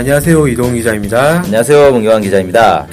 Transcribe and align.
안녕하세요. 0.00 0.46
이동 0.48 0.74
기자입니다. 0.74 1.38
안녕하세요, 1.44 1.90
문경환 1.92 2.20
기자입니다. 2.20 2.86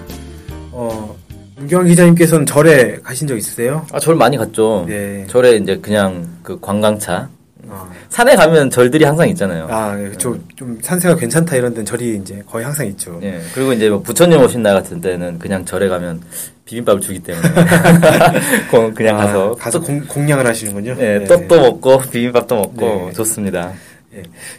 어, 0.72 1.14
문경 1.58 1.84
기자님께서는 1.86 2.46
절에 2.46 2.96
가신 3.04 3.28
적 3.28 3.36
있으세요? 3.38 3.86
아, 3.92 4.00
절 4.00 4.16
많이 4.16 4.38
갔죠. 4.38 4.86
네. 4.88 5.26
절에 5.28 5.58
이제 5.58 5.78
그냥 5.82 6.26
그 6.42 6.58
관광차. 6.62 7.28
어. 7.68 7.90
산에 8.10 8.36
가면 8.38 8.70
절들이 8.70 9.04
항상 9.04 9.28
있잖아요. 9.30 9.68
아, 9.70 9.98
예, 10.00 10.12
좀, 10.14 10.42
좀 10.56 10.78
산세가 10.82 11.18
괜찮다 11.18 11.58
이런 11.58 11.74
데는 11.74 11.86
절이 11.86 12.20
이제 12.22 12.42
거의 12.50 12.64
항상 12.64 12.88
있죠. 12.88 13.20
예. 13.22 13.42
그리고 13.54 13.74
이제 13.74 13.90
뭐 13.90 14.02
부처님 14.02 14.40
오신 14.42 14.64
날 14.64 14.74
같은 14.74 15.02
때는 15.02 15.40
그냥 15.40 15.66
절에 15.66 15.90
가면 15.90 16.22
비빔밥을 16.66 17.02
주기 17.02 17.20
때문에 17.20 17.48
그- 18.72 18.94
그냥 18.94 19.20
아, 19.20 19.26
가서 19.26 19.56
가서 19.60 19.80
떡- 19.80 19.88
공, 19.88 20.02
공양을 20.08 20.48
하시는군요. 20.48 20.96
예, 21.00 21.20
네. 21.20 21.24
떡도 21.26 21.60
먹고 21.60 22.00
비빔밥도 22.12 22.56
먹고 22.56 22.82
네. 23.08 23.12
좋습니다. 23.14 23.74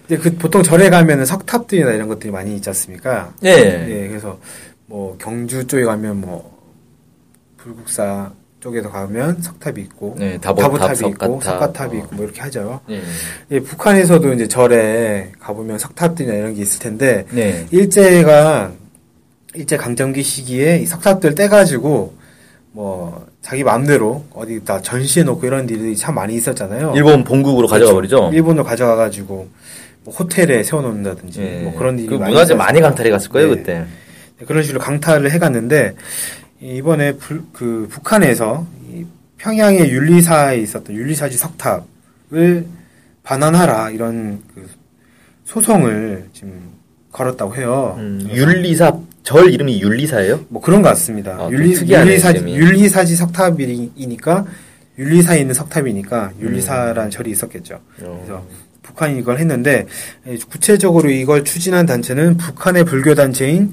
근데 0.06 0.22
그 0.22 0.36
보통 0.36 0.62
절에 0.62 0.90
가면은 0.90 1.24
석탑들이나 1.24 1.92
이런 1.92 2.08
것들이 2.08 2.32
많이 2.32 2.54
있지 2.56 2.68
않습니까? 2.70 3.32
예. 3.44 3.50
예, 3.50 4.08
그래서 4.08 4.38
뭐 4.86 5.16
경주 5.18 5.66
쪽에 5.66 5.84
가면 5.84 6.20
뭐 6.20 6.58
불국사 7.56 8.32
쪽에서 8.60 8.90
가면 8.90 9.42
석탑이 9.42 9.80
있고 9.82 10.16
네, 10.18 10.38
다보탑, 10.40 10.72
다보탑이 10.72 11.10
있고 11.10 11.40
석가탑. 11.40 11.42
석가탑이 11.42 11.96
어. 11.96 12.04
있고 12.04 12.16
뭐 12.16 12.24
이렇게 12.24 12.40
하죠. 12.40 12.80
예. 12.90 13.02
예, 13.50 13.60
북한에서도 13.60 14.32
이제 14.32 14.48
절에 14.48 15.32
가보면 15.38 15.78
석탑들이나 15.78 16.34
이런 16.34 16.54
게 16.54 16.62
있을 16.62 16.80
텐데 16.80 17.26
네. 17.30 17.66
일제가 17.70 18.72
일제 19.54 19.76
강점기 19.76 20.22
시기에 20.22 20.78
이 20.78 20.86
석탑들 20.86 21.34
떼가지고 21.34 22.14
뭐 22.84 23.24
자기 23.40 23.62
마음대로 23.62 24.24
어디 24.34 24.64
다 24.64 24.82
전시해 24.82 25.24
놓고 25.24 25.46
이런 25.46 25.68
일들이 25.68 25.96
참 25.96 26.16
많이 26.16 26.34
있었잖아요. 26.34 26.94
일본 26.96 27.22
본국으로 27.22 27.68
가져가 27.68 27.92
버리죠. 27.92 28.16
그렇죠. 28.16 28.34
일본으로 28.34 28.64
가져가 28.64 28.96
가지고 28.96 29.48
뭐 30.02 30.12
호텔에 30.12 30.64
세워 30.64 30.82
놓는다든지 30.82 31.40
예. 31.40 31.60
뭐 31.62 31.74
그런 31.78 31.96
일이 32.00 32.08
그 32.08 32.14
많이 32.16 32.32
문화재. 32.32 32.54
많이 32.54 32.80
강탈해 32.80 33.10
갔을 33.10 33.30
거예요, 33.30 33.50
네. 33.50 33.54
그때. 33.56 33.86
그런 34.44 34.64
식으로 34.64 34.80
강탈을 34.80 35.30
해 35.30 35.38
갔는데 35.38 35.94
이번에 36.60 37.12
불- 37.12 37.44
그 37.52 37.86
북한에서 37.90 38.66
이 38.90 39.04
평양의 39.38 39.90
윤리사에 39.90 40.58
있었던 40.58 40.96
윤리사지 40.96 41.38
석탑을 41.38 42.66
반환하라 43.22 43.90
이런 43.90 44.42
그 44.52 44.68
소송을 45.44 46.26
지금 46.32 46.72
걸었다고 47.14 47.56
해요. 47.56 47.94
음, 47.98 48.28
윤리사 48.28 48.98
절 49.22 49.54
이름이 49.54 49.80
윤리사예요? 49.80 50.46
뭐 50.48 50.60
그런 50.60 50.82
것 50.82 50.88
같습니다. 50.90 51.32
아, 51.34 51.44
좀 51.44 51.52
윤리, 51.54 51.74
윤리사지, 51.74 52.38
이름이. 52.38 52.56
윤리사지 52.56 53.16
석탑이니까 53.16 54.44
윤리사에 54.98 55.40
있는 55.40 55.54
석탑이니까 55.54 56.32
윤리사라는 56.40 57.10
절이 57.10 57.30
있었겠죠. 57.30 57.80
어. 58.02 58.22
그래서 58.24 58.44
북한이 58.82 59.18
이걸 59.20 59.38
했는데 59.38 59.86
에, 60.26 60.36
구체적으로 60.50 61.08
이걸 61.08 61.44
추진한 61.44 61.86
단체는 61.86 62.36
북한의 62.36 62.84
불교 62.84 63.14
단체인 63.14 63.72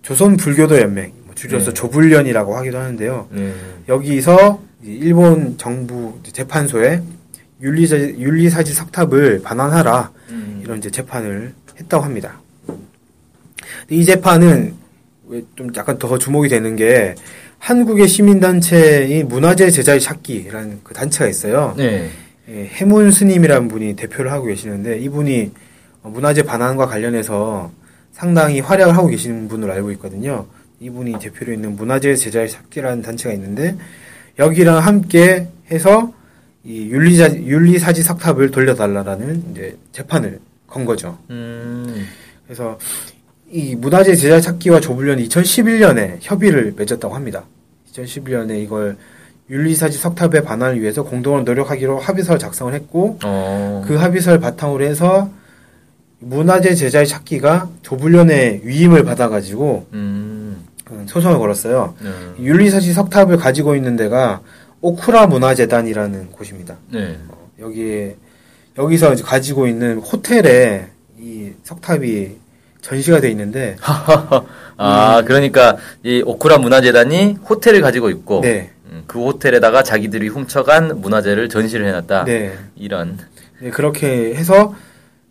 조선 0.00 0.36
불교도 0.38 0.80
연맹, 0.80 1.12
뭐 1.26 1.34
줄여서 1.34 1.66
네. 1.66 1.74
조불련이라고 1.74 2.56
하기도 2.56 2.78
하는데요. 2.78 3.28
네. 3.30 3.54
여기서 3.88 4.62
일본 4.82 5.58
정부 5.58 6.18
재판소에 6.22 7.02
윤리사지, 7.60 8.16
윤리사지 8.18 8.72
석탑을 8.72 9.42
반환하라 9.42 10.10
음. 10.30 10.60
이런 10.64 10.78
이제 10.78 10.90
재판을 10.90 11.52
했다고 11.78 12.02
합니다. 12.02 12.40
이 13.90 14.04
재판은 14.04 14.74
왜좀 15.26 15.70
약간 15.76 15.98
더 15.98 16.18
주목이 16.18 16.48
되는 16.48 16.76
게 16.76 17.14
한국의 17.58 18.08
시민단체인 18.08 19.28
문화재 19.28 19.70
제자의 19.70 20.00
찾기라는 20.00 20.80
그 20.82 20.94
단체가 20.94 21.28
있어요. 21.28 21.74
네. 21.76 22.08
예, 22.48 22.66
해문 22.66 23.10
스님이라는 23.10 23.68
분이 23.68 23.96
대표를 23.96 24.32
하고 24.32 24.46
계시는데 24.46 24.98
이분이 25.00 25.50
어, 26.02 26.08
문화재 26.08 26.42
반환과 26.42 26.86
관련해서 26.86 27.70
상당히 28.12 28.60
활약을 28.60 28.96
하고 28.96 29.08
계시는 29.08 29.48
분으로 29.48 29.72
알고 29.72 29.90
있거든요. 29.92 30.46
이분이 30.80 31.18
대표로 31.18 31.52
있는 31.52 31.76
문화재 31.76 32.14
제자의 32.14 32.48
찾기라는 32.48 33.02
단체가 33.02 33.34
있는데 33.34 33.76
여기랑 34.38 34.78
함께 34.78 35.48
해서 35.70 36.12
이 36.64 36.88
윤리자 36.88 37.34
윤리사지 37.34 38.02
석탑을 38.02 38.50
돌려달라라는 38.50 39.52
이제 39.52 39.76
재판을 39.92 40.40
건 40.66 40.84
거죠. 40.84 41.18
음. 41.30 42.06
그래서 42.46 42.78
이 43.50 43.74
문화재 43.74 44.14
제자 44.14 44.40
찾기와 44.40 44.80
조불련이 44.80 45.28
2011년에 45.28 46.18
협의를 46.20 46.74
맺었다고 46.76 47.14
합니다. 47.14 47.44
2011년에 47.92 48.62
이걸 48.62 48.96
윤리사지 49.50 49.96
석탑의 49.96 50.44
반환을 50.44 50.80
위해서 50.80 51.02
공동으로 51.02 51.42
노력하기로 51.44 51.98
합의서를 51.98 52.38
작성을 52.38 52.72
했고 52.74 53.18
어. 53.24 53.82
그 53.86 53.96
합의서를 53.96 54.40
바탕으로 54.40 54.84
해서 54.84 55.30
문화재 56.18 56.74
제자의 56.74 57.06
찾기가 57.06 57.70
조불련의 57.82 58.62
위임을 58.64 59.04
받아가지고 59.04 59.86
음. 59.94 60.64
음, 60.90 61.06
소송을 61.08 61.38
걸었어요. 61.38 61.94
네. 62.02 62.44
윤리사지 62.44 62.92
석탑을 62.92 63.36
가지고 63.36 63.74
있는 63.74 63.96
데가 63.96 64.40
오쿠라 64.80 65.26
문화재단이라는 65.26 66.32
곳입니다. 66.32 66.76
네. 66.92 67.18
어, 67.28 67.50
여기에 67.60 68.16
여기서 68.76 69.14
가지고 69.16 69.66
있는 69.66 69.98
호텔에 69.98 70.88
이 71.18 71.52
석탑이 71.64 72.36
전시가 72.80 73.20
돼 73.20 73.30
있는데 73.30 73.76
아, 74.76 75.22
그러니까 75.26 75.76
이 76.02 76.22
오쿠라 76.24 76.58
문화재단이 76.58 77.38
호텔을 77.48 77.80
가지고 77.80 78.10
있고 78.10 78.40
네, 78.40 78.70
음, 78.86 79.02
그 79.06 79.18
호텔에다가 79.18 79.82
자기들이 79.82 80.28
훔쳐간 80.28 81.00
문화재를 81.00 81.48
전시를 81.48 81.86
해놨다. 81.88 82.24
네, 82.24 82.56
이런. 82.76 83.18
네, 83.60 83.70
그렇게 83.70 84.34
해서 84.34 84.74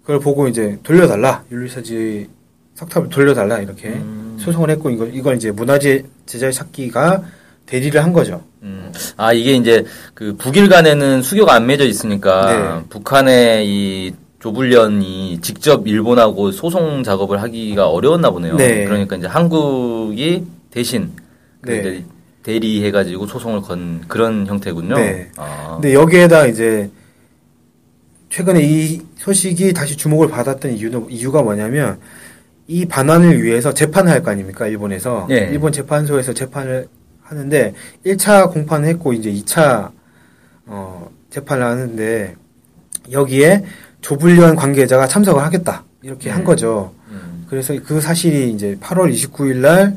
그걸 0.02 0.20
보고 0.20 0.48
이제 0.48 0.78
돌려달라 0.84 1.44
윤리사지 1.52 2.30
석탑을 2.76 3.10
돌려달라 3.10 3.60
이렇게 3.60 3.90
음. 3.90 4.38
소송을 4.40 4.70
했고 4.70 4.90
이걸 4.90 5.14
이걸 5.14 5.36
이제 5.36 5.52
문화재 5.52 6.04
제자 6.26 6.52
찾기가 6.52 7.24
대리를 7.66 8.02
한 8.02 8.14
거죠. 8.14 8.44
음. 8.64 8.92
아 9.18 9.34
이게 9.34 9.54
이제 9.54 9.84
그 10.14 10.36
북일 10.38 10.70
간에는 10.70 11.22
수교가 11.22 11.54
안 11.54 11.66
맺어 11.66 11.84
있으니까 11.86 12.80
네. 12.80 12.86
북한의 12.90 13.68
이 13.68 14.14
조불련이 14.40 15.40
직접 15.42 15.88
일본하고 15.88 16.52
소송 16.52 17.04
작업을 17.04 17.42
하기가 17.42 17.90
어려웠나 17.90 18.30
보네요. 18.32 18.56
네. 18.56 18.86
그러니까 18.86 19.16
이제 19.16 19.28
한국이 19.28 20.46
대신 20.70 21.12
그 21.62 21.72
네. 21.72 22.06
대리해가지고 22.44 23.26
소송을 23.26 23.62
건 23.62 24.04
그런 24.08 24.46
형태군요. 24.48 24.96
네. 24.96 25.30
아. 25.38 25.74
근데 25.76 25.94
여기에다 25.94 26.46
이제 26.46 26.90
최근에 28.30 28.62
이 28.62 29.02
소식이 29.18 29.74
다시 29.74 29.98
주목을 29.98 30.28
받았던 30.30 30.74
이유는 30.74 31.08
이유가 31.10 31.42
뭐냐면 31.42 32.00
이 32.68 32.86
반환을 32.86 33.42
위해서 33.42 33.74
재판을 33.74 34.12
할 34.12 34.22
거 34.22 34.32
아닙니까 34.32 34.68
일본에서 34.68 35.28
예. 35.32 35.50
일본 35.52 35.72
재판소에서 35.72 36.34
재판을 36.34 36.88
하는데 37.22 37.74
1차 38.06 38.52
공판을 38.52 38.88
했고 38.90 39.14
이제 39.14 39.32
2차 39.32 39.92
어 40.66 41.10
재판을 41.30 41.64
하는데 41.66 42.36
여기에 43.12 43.64
조불련 44.02 44.56
관계자가 44.56 45.08
참석을 45.08 45.42
하겠다 45.44 45.84
이렇게 46.02 46.30
한 46.30 46.42
음. 46.42 46.46
거죠. 46.46 46.94
음. 47.10 47.46
그래서 47.50 47.74
그 47.86 48.00
사실이 48.02 48.52
이제 48.52 48.78
8월 48.82 49.12
29일 49.14 49.58
날 49.58 49.96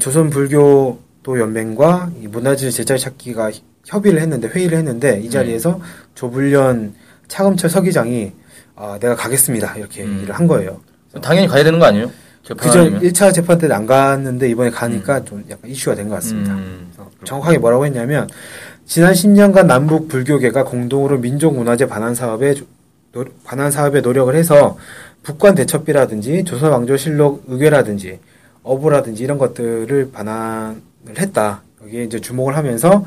조선 0.00 0.30
불교도 0.30 1.38
연맹과 1.40 2.10
이 2.22 2.26
문화재 2.26 2.70
제자 2.70 2.96
찾기가 2.96 3.50
협의를 3.84 4.20
했는데 4.20 4.48
회의를 4.48 4.78
했는데 4.78 5.20
이 5.20 5.30
자리에서 5.30 5.80
조불련 6.14 6.94
차금철 7.28 7.70
서기장이 7.70 8.32
아, 8.76 8.98
내가 9.00 9.14
가겠습니다. 9.14 9.76
이렇게 9.76 10.02
음. 10.02 10.16
얘기를 10.16 10.34
한 10.34 10.46
거예요. 10.46 10.80
당연히 11.22 11.46
가야 11.46 11.62
되는 11.62 11.78
거 11.78 11.84
아니에요? 11.86 12.10
그전 12.42 12.56
재판하려면? 12.58 13.00
1차 13.02 13.32
재판 13.32 13.56
때는 13.58 13.74
안 13.76 13.86
갔는데 13.86 14.48
이번에 14.50 14.70
가니까 14.70 15.24
좀 15.24 15.44
약간 15.48 15.70
이슈가 15.70 15.94
된 15.96 16.08
것 16.08 16.16
같습니다. 16.16 16.52
음. 16.54 16.92
어, 16.98 17.08
정확하게 17.24 17.58
뭐라고 17.58 17.86
했냐면 17.86 18.28
지난 18.84 19.12
10년간 19.14 19.66
남북 19.66 20.08
불교계가 20.08 20.64
공동으로 20.64 21.18
민족문화재 21.18 21.86
반환 21.86 22.14
사업에 22.14 22.52
조- 22.54 22.66
노- 23.14 23.24
반환 23.44 23.70
사업에 23.70 24.00
노력을 24.00 24.34
해서 24.34 24.76
북관 25.22 25.54
대첩비라든지 25.54 26.44
조선 26.44 26.72
왕조실록 26.72 27.44
의궤라든지 27.48 28.18
어부라든지 28.62 29.22
이런 29.22 29.38
것들을 29.38 30.10
반환을 30.12 30.76
했다. 31.18 31.62
여기에 31.82 32.04
이제 32.04 32.20
주목을 32.20 32.56
하면서 32.56 33.06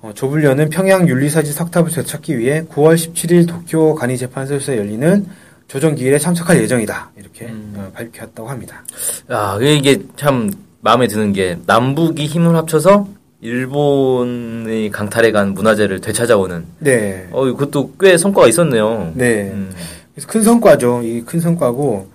어, 0.00 0.12
조불련은 0.14 0.70
평양 0.70 1.08
윤리사지 1.08 1.52
석탑을 1.52 1.90
되찾기 1.90 2.38
위해 2.38 2.62
9월 2.70 2.94
17일 2.94 3.48
도쿄 3.48 3.94
간이 3.94 4.16
재판소에서 4.16 4.76
열리는 4.76 5.26
조정 5.66 5.94
기일에 5.96 6.18
참석할 6.18 6.62
예정이다 6.62 7.10
이렇게 7.16 7.46
음. 7.46 7.74
어, 7.76 7.90
밝혔다고 7.92 8.48
합니다. 8.48 8.84
야, 9.30 9.58
이게 9.60 10.00
참 10.16 10.50
마음에 10.80 11.08
드는 11.08 11.32
게 11.32 11.58
남북이 11.66 12.26
힘을 12.26 12.54
합쳐서 12.54 13.08
일본의 13.40 14.90
강탈해 14.90 15.30
간 15.32 15.54
문화재를 15.54 16.00
되찾아오는 16.00 16.64
네, 16.80 17.28
어, 17.30 17.44
그것도 17.44 17.92
꽤 18.00 18.16
성과가 18.16 18.48
있었네요. 18.48 19.12
네. 19.14 19.50
음. 19.52 19.70
그래서 20.14 20.28
큰 20.28 20.42
성과죠. 20.42 21.02
이 21.04 21.22
큰 21.24 21.40
성과고 21.40 22.08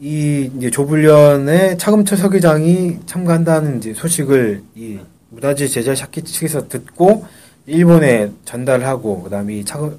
이 0.00 0.50
이제 0.56 0.70
조불련의 0.70 1.76
차금철 1.76 2.16
서기장이 2.18 2.98
참가한다는 3.06 3.78
이제 3.78 3.92
소식을 3.94 4.62
이 4.76 4.98
문화재 5.30 5.66
제자 5.66 5.94
샤키 5.94 6.22
측에서 6.22 6.68
듣고 6.68 7.26
일본에 7.66 8.30
전달하고 8.44 9.24
그 9.24 9.30
다음에 9.30 9.56
이 9.56 9.64
차금 9.64 9.98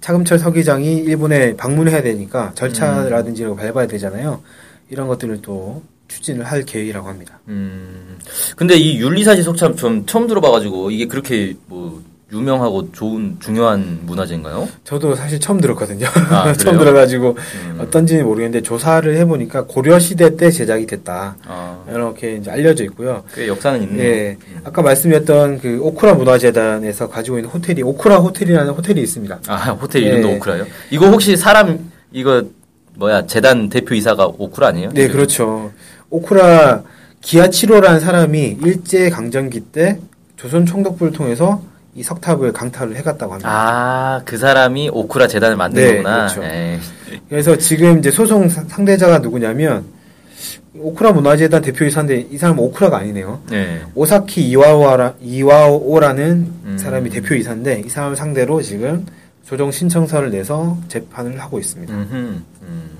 차금철 0.00 0.38
서기장이 0.38 0.96
일본에 0.98 1.56
방문해야 1.56 2.02
되니까 2.02 2.52
절차라든지 2.54 3.42
이런 3.42 3.56
거 3.56 3.62
밟아야 3.62 3.86
되잖아요. 3.86 4.42
이런 4.90 5.06
것들을 5.08 5.40
또 5.42 5.82
추진을 6.10 6.44
할 6.44 6.64
계획이라고 6.64 7.08
합니다. 7.08 7.38
음. 7.48 8.18
근데 8.56 8.74
이 8.76 8.98
윤리사 8.98 9.36
지 9.36 9.42
속참 9.42 9.76
좀 9.76 10.04
처음 10.06 10.26
들어봐가지고 10.26 10.90
이게 10.90 11.06
그렇게 11.06 11.54
뭐 11.66 12.02
유명하고 12.32 12.92
좋은 12.92 13.36
중요한 13.40 14.00
문화재인가요? 14.02 14.68
저도 14.84 15.14
사실 15.16 15.40
처음 15.40 15.60
들었거든요. 15.60 16.06
아, 16.30 16.52
처음? 16.54 16.78
들어가지고 16.78 17.36
음. 17.64 17.78
어떤지는 17.80 18.24
모르겠는데 18.24 18.62
조사를 18.62 19.16
해보니까 19.16 19.64
고려 19.66 19.98
시대 19.98 20.36
때 20.36 20.50
제작이 20.50 20.86
됐다. 20.86 21.36
아, 21.44 21.84
이렇게 21.88 22.36
이제 22.36 22.50
알려져 22.50 22.84
있고요. 22.84 23.24
꽤 23.34 23.48
역사는 23.48 23.82
있네요. 23.82 24.04
예. 24.04 24.36
아까 24.62 24.82
말씀드렸던 24.82 25.58
그 25.58 25.80
오쿠라 25.80 26.14
문화재단에서 26.14 27.08
가지고 27.08 27.38
있는 27.38 27.50
호텔이 27.50 27.82
오쿠라 27.82 28.18
호텔이라는 28.18 28.72
호텔이 28.74 29.00
있습니다. 29.00 29.40
아, 29.48 29.56
호텔 29.72 30.02
이름도 30.04 30.28
네. 30.28 30.36
오쿠라요? 30.36 30.66
이거 30.90 31.08
혹시 31.08 31.36
사람 31.36 31.90
이거 32.12 32.44
뭐야 32.94 33.26
재단 33.26 33.68
대표 33.70 33.94
이사가 33.94 34.26
오쿠라 34.38 34.68
아니에요? 34.68 34.90
네, 34.92 35.08
그렇죠. 35.08 35.72
오쿠라 36.10 36.82
기아치로라는 37.20 38.00
사람이 38.00 38.58
일제 38.62 39.10
강점기 39.10 39.60
때 39.72 39.98
조선 40.36 40.66
총독부를 40.66 41.12
통해서 41.12 41.62
이 41.94 42.02
석탑을 42.02 42.52
강탈을 42.52 42.96
해갔다고 42.96 43.32
합니다. 43.32 43.50
아, 43.50 44.22
그 44.24 44.38
사람이 44.38 44.90
오쿠라 44.92 45.26
재단을 45.26 45.56
만든 45.56 45.82
네, 45.82 45.96
거구나. 45.96 46.16
그렇죠. 46.28 46.44
에이. 46.44 46.78
그래서 47.28 47.56
지금 47.58 47.98
이제 47.98 48.10
소송 48.10 48.48
사- 48.48 48.64
상대자가 48.68 49.18
누구냐면 49.18 49.84
오쿠라 50.78 51.12
문화재단 51.12 51.60
대표이사인데 51.62 52.28
이 52.30 52.38
사람은 52.38 52.62
오쿠라가 52.62 52.98
아니네요. 52.98 53.42
네. 53.50 53.82
오사키 53.94 54.48
이와오라, 54.48 55.14
이와오라는 55.20 56.52
음. 56.64 56.78
사람이 56.78 57.10
대표이사인데 57.10 57.82
이 57.84 57.88
사람을 57.88 58.16
상대로 58.16 58.62
지금 58.62 59.04
조정 59.44 59.70
신청서를 59.72 60.30
내서 60.30 60.78
재판을 60.88 61.40
하고 61.40 61.58
있습니다. 61.58 61.92
음흠. 61.92 62.14
음. 62.62 62.90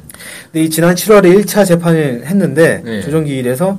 근데 0.45 0.65
이 0.65 0.71
지난 0.71 0.95
7월에 0.95 1.45
1차 1.45 1.67
재판을 1.67 2.27
했는데 2.27 2.83
네. 2.85 3.01
조정기일에서 3.01 3.79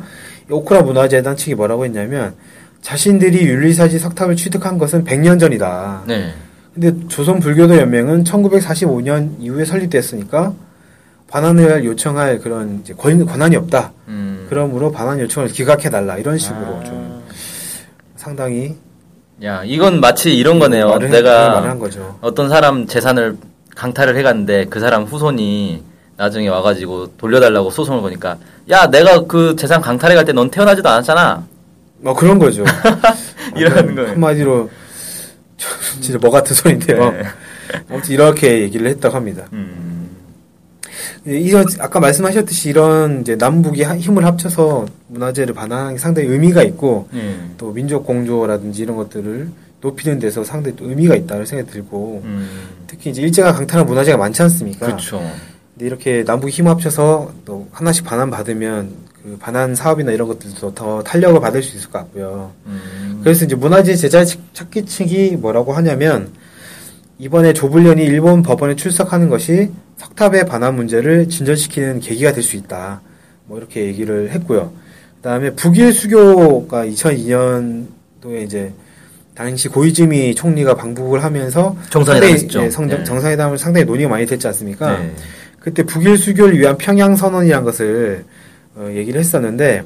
이 0.50 0.54
오쿠라 0.54 0.82
문화재단 0.82 1.36
측이 1.36 1.56
뭐라고 1.56 1.86
했냐면 1.86 2.34
자신들이 2.82 3.46
윤리사지 3.46 4.00
석탑을 4.00 4.36
취득한 4.36 4.78
것은 4.78 5.04
100년 5.04 5.40
전이다. 5.40 6.04
네. 6.08 6.34
근데 6.74 7.08
조선 7.08 7.40
불교도 7.40 7.78
연맹은 7.78 8.24
1945년 8.24 9.36
이후에 9.40 9.66
설립됐으니까 9.66 10.54
반환을 11.28 11.86
요청할 11.86 12.40
그런 12.40 12.84
권, 12.98 13.26
권한이 13.26 13.56
없다. 13.56 13.94
음. 14.08 14.46
그러므로 14.50 14.92
반환 14.92 15.20
요청을 15.20 15.50
기각해 15.50 15.90
달라 15.90 16.18
이런 16.18 16.38
식으로 16.38 16.60
아. 16.60 16.84
좀 16.84 17.22
상당히 18.16 18.76
야, 19.44 19.64
이건 19.64 20.00
마치 20.02 20.36
이런 20.36 20.60
거네요. 20.60 20.98
내가 21.00 21.54
말을 21.54 21.70
한 21.70 21.80
거죠. 21.80 22.18
어떤 22.22 22.48
사람 22.48 22.86
재산을 22.86 23.38
강탈을 23.76 24.16
해갔는데 24.18 24.66
그 24.66 24.80
사람 24.80 25.04
후손이 25.04 25.84
나중에 26.22 26.48
와가지고 26.50 27.14
돌려달라고 27.18 27.72
소송을 27.72 28.00
거니까 28.04 28.38
야 28.70 28.86
내가 28.88 29.24
그 29.26 29.56
재산 29.56 29.82
강탈해 29.82 30.14
갈 30.14 30.24
때 30.24 30.34
넌 30.34 30.52
태어나지도 30.52 30.88
않았잖아 30.88 31.44
뭐 31.98 32.14
그런 32.14 32.38
거죠. 32.38 32.64
이러는 33.58 33.76
완전 33.78 33.96
거예요. 33.96 34.10
한마디로 34.12 34.70
진짜 36.00 36.20
뭐 36.20 36.30
같은 36.30 36.56
소리인데요. 36.56 37.12
네. 37.12 37.24
아무튼 37.90 38.12
이렇게 38.12 38.62
얘기를 38.62 38.88
했다고 38.88 39.16
합니다. 39.16 39.46
음. 39.54 40.10
예, 41.28 41.40
이런 41.40 41.66
아까 41.80 42.00
말씀하셨듯이 42.00 42.70
이런 42.70 43.22
이제 43.22 43.36
남북이 43.36 43.82
하- 43.84 43.98
힘을 43.98 44.24
합쳐서 44.26 44.86
문화재를 45.08 45.54
반환하는 45.56 45.94
게 45.94 46.00
상당히 46.00 46.28
의미가 46.28 46.62
있고 46.64 47.08
예. 47.16 47.36
또 47.58 47.72
민족 47.74 48.06
공조라든지 48.06 48.84
이런 48.84 48.96
것들을 48.98 49.50
높이는 49.82 50.20
데서 50.20 50.44
상당히 50.44 50.76
또 50.76 50.88
의미가 50.90 51.16
있다는 51.16 51.46
생각이 51.48 51.72
들고 51.72 52.22
음. 52.24 52.50
특히 52.88 53.10
이제 53.10 53.22
일제가 53.24 53.54
강탈한 53.54 53.86
문화재가 53.88 54.18
많지 54.18 54.42
않습니까? 54.44 54.86
그렇죠. 54.86 55.22
이렇게 55.86 56.24
남북이 56.24 56.52
힘 56.54 56.68
합쳐서 56.68 57.34
또 57.46 57.68
하나씩 57.72 58.06
반환 58.06 58.30
받으면 58.30 58.92
그 59.24 59.38
반환 59.40 59.76
사업이나 59.76 60.12
이런 60.12 60.28
것들도 60.28 60.74
더 60.74 61.04
탄력을 61.04 61.40
받을 61.42 61.62
수 61.62 61.78
있을 61.78 61.90
것 61.90 62.00
같고요. 62.00 62.52
음. 62.66 63.20
그래서 63.24 63.46
이제 63.46 63.56
문화재 63.56 63.96
제자 63.96 64.24
찾기 64.54 64.86
측이 64.86 65.38
뭐라고 65.38 65.74
하냐면 65.74 66.30
이번에 67.20 67.54
조불련이 67.54 68.04
일본 68.04 68.42
법원에 68.42 68.76
출석하는 68.76 69.30
것이 69.30 69.70
석탑의 69.98 70.46
반환 70.48 70.76
문제를 70.76 71.30
진전시키는 71.30 72.00
계기가 72.00 72.34
될 72.34 72.42
수 72.44 72.56
있다. 72.56 73.02
뭐 73.46 73.58
이렇게 73.58 73.86
얘기를 73.86 74.32
했고요. 74.32 74.72
그다음에 75.18 75.52
북일 75.52 75.94
수교가 75.94 76.86
2002년도에 76.86 78.44
이제 78.44 78.74
당시 79.36 79.70
고이즈미 79.70 80.34
총리가 80.36 80.76
방북을 80.76 81.24
하면서 81.24 81.76
정상회담 81.90 82.38
상당히. 82.38 82.66
예, 82.66 82.98
네. 82.98 83.04
정상회담을 83.04 83.58
상당히 83.58 83.86
논의가 83.86 84.10
많이 84.10 84.26
됐지 84.26 84.48
않습니까? 84.48 84.98
네. 84.98 85.14
그때 85.62 85.84
북일 85.84 86.18
수교를 86.18 86.60
위한 86.60 86.76
평양 86.78 87.16
선언이란 87.16 87.64
것을 87.64 88.26
어, 88.76 88.90
얘기를 88.92 89.20
했었는데 89.20 89.84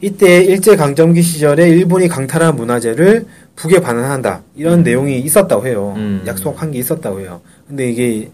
이때 0.00 0.44
일제 0.44 0.76
강점기 0.76 1.22
시절에 1.22 1.68
일본이 1.68 2.08
강탈한 2.08 2.56
문화재를 2.56 3.24
북에 3.54 3.80
반환한다 3.80 4.42
이런 4.56 4.82
내용이 4.82 5.20
있었다고 5.20 5.66
해요. 5.66 5.94
음. 5.96 6.22
약속한 6.26 6.72
게 6.72 6.80
있었다고 6.80 7.20
해요. 7.20 7.40
근데 7.66 7.90
이게 7.90 8.28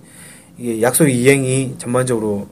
이게 0.58 0.82
약속 0.82 1.06
이행이 1.06 1.76
전반적으로 1.78 2.48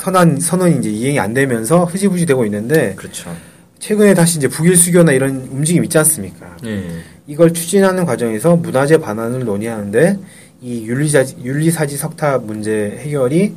선언 0.00 0.38
선언이 0.38 0.78
이제 0.78 0.90
이행이 0.90 1.18
안 1.18 1.34
되면서 1.34 1.84
흐지부지 1.84 2.26
되고 2.26 2.44
있는데 2.46 2.94
그렇죠. 2.94 3.34
최근에 3.78 4.14
다시 4.14 4.38
이제 4.38 4.48
북일 4.48 4.76
수교나 4.76 5.12
이런 5.12 5.48
움직임 5.50 5.84
있지 5.84 5.98
않습니까? 5.98 6.56
예. 6.64 6.84
이걸 7.26 7.52
추진하는 7.52 8.04
과정에서 8.06 8.56
문화재 8.56 8.98
반환을 8.98 9.44
논의하는데 9.44 10.18
이 10.66 10.84
윤리사지, 10.84 11.36
윤리사지 11.44 11.96
석탑 11.96 12.42
문제 12.44 12.98
해결이 12.98 13.54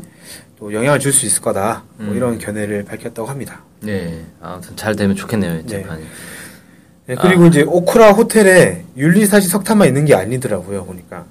또 0.60 0.72
영향을 0.72 1.00
줄 1.00 1.12
수 1.12 1.26
있을 1.26 1.42
거다. 1.42 1.82
뭐 1.98 2.12
음. 2.12 2.16
이런 2.16 2.38
견해를 2.38 2.86
밝혔다고 2.86 3.28
합니다. 3.28 3.64
네. 3.82 4.24
아무튼 4.40 4.76
잘 4.76 4.96
되면 4.96 5.16
좋겠네요, 5.16 5.54
이 5.56 5.64
네. 5.64 5.68
재판이. 5.68 6.04
네, 7.08 7.16
그리고 7.20 7.46
아. 7.46 7.48
이제 7.48 7.64
오크라 7.64 8.12
호텔에 8.12 8.86
윤리사지 8.96 9.48
석탑만 9.48 9.88
있는 9.88 10.06
게 10.06 10.14
아니더라고요. 10.14 10.86
보니까 10.86 11.26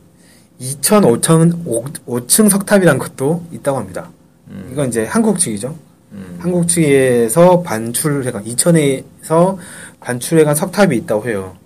2,500, 0.59 1.65
5층 2.09 2.51
석탑이란 2.51 2.99
것도 2.99 3.45
있다고 3.53 3.79
합니다. 3.79 4.11
음. 4.49 4.71
이건 4.73 4.89
이제 4.89 5.05
한국 5.05 5.39
측이죠. 5.39 5.77
음. 6.11 6.39
한국 6.41 6.67
측에서 6.67 7.63
반출해간 7.63 8.45
2천에서 8.47 9.59
반출해간 10.01 10.57
석탑이 10.57 10.97
있다고 10.97 11.29
해요. 11.29 11.57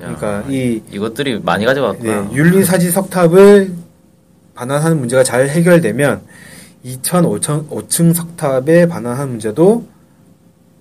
그러니까 0.00 0.32
야, 0.38 0.44
이 0.48 0.82
이것들이 0.90 1.40
많이 1.40 1.64
가져갔구나. 1.64 2.22
네, 2.22 2.36
윤리 2.36 2.64
사지 2.64 2.90
석탑을 2.90 3.72
반환하는 4.54 4.98
문제가 4.98 5.22
잘 5.22 5.48
해결되면 5.48 6.22
2,000, 6.82 7.24
5층 7.24 8.14
석탑에 8.14 8.86
반환하는 8.88 9.30
문제도 9.30 9.86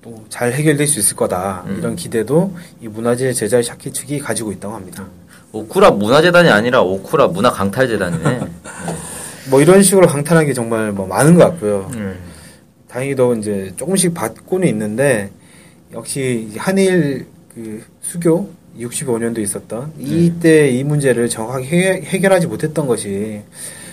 또 0.01 0.23
잘 0.29 0.53
해결될 0.53 0.87
수 0.87 0.99
있을 0.99 1.15
거다. 1.15 1.63
음. 1.67 1.77
이런 1.79 1.95
기대도 1.95 2.55
이 2.81 2.87
문화재 2.87 3.33
제자 3.33 3.61
샤키 3.61 3.91
측이 3.91 4.19
가지고 4.19 4.51
있다고 4.51 4.73
합니다. 4.75 5.05
오쿠라 5.51 5.91
문화재단이 5.91 6.49
아니라 6.49 6.81
오쿠라 6.81 7.27
문화 7.27 7.49
강탈재단이네. 7.49 8.39
뭐 9.49 9.61
이런 9.61 9.81
식으로 9.81 10.07
강탈한 10.07 10.45
게 10.45 10.53
정말 10.53 10.91
뭐 10.91 11.07
많은 11.07 11.33
것 11.33 11.43
같고요. 11.45 11.89
음. 11.95 12.17
다행히도 12.87 13.35
이제 13.35 13.73
조금씩 13.75 14.13
받고는 14.13 14.67
있는데 14.69 15.31
역시 15.91 16.51
한일 16.57 17.25
그 17.53 17.83
수교 18.01 18.49
65년도 18.79 19.39
있었던 19.39 19.93
이때 19.97 20.69
이 20.69 20.83
문제를 20.83 21.29
정확하게 21.29 21.65
해, 21.65 22.01
해결하지 22.01 22.47
못했던 22.47 22.87
것이 22.87 23.41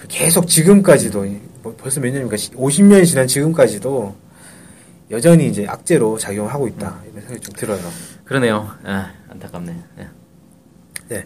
계속 0.08 0.46
지금까지도 0.46 1.26
뭐 1.62 1.74
벌써 1.76 2.00
몇 2.00 2.10
년입니까? 2.10 2.36
50년이 2.36 3.04
지난 3.06 3.26
지금까지도 3.26 4.14
여전히 5.10 5.48
이제 5.48 5.66
악재로 5.68 6.18
작용하고 6.18 6.68
있다 6.68 7.00
이런 7.10 7.20
생각이 7.20 7.40
좀 7.40 7.54
들어요. 7.54 7.80
그러네요. 8.24 8.68
아, 8.84 9.12
안타깝네. 9.28 9.76
예. 11.12 11.24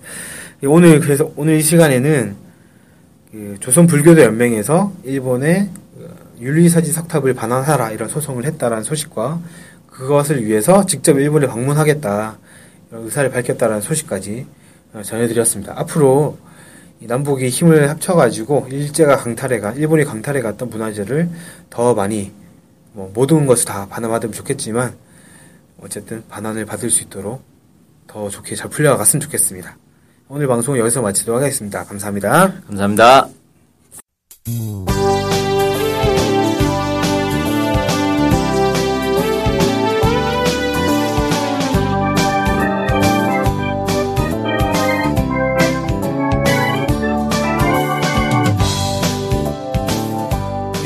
오늘 0.67 1.01
그래서 1.01 1.33
오늘 1.37 1.57
이 1.57 1.63
시간에는 1.63 2.37
그 3.33 3.57
조선 3.61 3.87
불교도 3.87 4.23
연맹에서 4.23 4.93
일본의 5.05 5.71
어, 5.99 6.09
윤리사지 6.41 6.93
석탑을 6.93 7.35
반환하라 7.35 7.93
이런 7.93 8.09
소송을 8.09 8.45
했다라는 8.45 8.85
소식과 8.85 9.41
그것을 9.87 10.45
위해서 10.45 10.85
직접 10.85 11.19
일본에 11.19 11.47
방문하겠다 11.47 12.39
의사를 12.93 13.31
밝혔다라는 13.31 13.81
소식까지 13.81 14.47
어, 14.93 15.03
전해드렸습니다. 15.03 15.75
앞으로 15.77 16.39
이 17.01 17.07
남북이 17.07 17.49
힘을 17.49 17.89
합쳐가지고 17.89 18.69
일제가 18.71 19.17
강탈해가 19.17 19.73
일본이 19.73 20.05
강탈해갔던 20.05 20.69
문화재를 20.69 21.31
더 21.71 21.95
많이 21.95 22.33
뭐 22.93 23.11
모든 23.15 23.47
것을 23.47 23.65
다 23.65 23.87
반환받으면 23.89 24.33
좋겠지만 24.33 24.95
어쨌든 25.81 26.23
반환을 26.29 26.67
받을 26.67 26.91
수 26.91 27.03
있도록 27.05 27.43
더 28.07 28.29
좋게 28.29 28.55
잘 28.55 28.69
풀려갔으면 28.69 29.21
좋겠습니다. 29.23 29.77
오늘 30.29 30.47
방송 30.47 30.79
여기서 30.79 31.01
마치도록 31.01 31.41
하겠습니다. 31.41 31.85
감사합니다. 31.85 32.53
감사합니다. 32.67 33.29